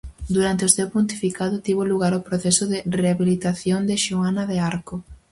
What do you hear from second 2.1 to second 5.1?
o proceso de rehabilitación de Xoana de Arco.